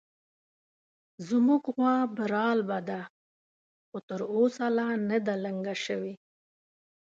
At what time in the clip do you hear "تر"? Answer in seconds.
4.07-4.21